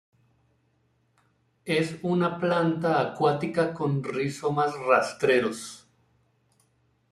[1.63, 5.85] Es una planta acuática con rizomas rastreros.